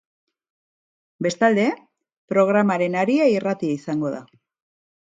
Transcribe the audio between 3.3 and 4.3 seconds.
irratia izango da.